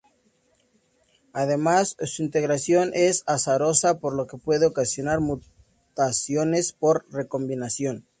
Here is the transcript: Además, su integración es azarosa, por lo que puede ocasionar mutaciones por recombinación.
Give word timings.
Además, 1.31 1.95
su 2.05 2.23
integración 2.23 2.89
es 2.95 3.23
azarosa, 3.27 3.99
por 3.99 4.15
lo 4.15 4.25
que 4.25 4.35
puede 4.39 4.65
ocasionar 4.65 5.19
mutaciones 5.19 6.73
por 6.73 7.05
recombinación. 7.13 8.07